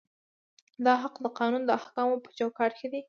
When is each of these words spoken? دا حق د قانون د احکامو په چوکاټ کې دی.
دا 0.85 0.93
حق 1.03 1.15
د 1.23 1.27
قانون 1.39 1.61
د 1.65 1.69
احکامو 1.79 2.15
په 2.23 2.29
چوکاټ 2.37 2.71
کې 2.79 2.87
دی. 2.91 2.99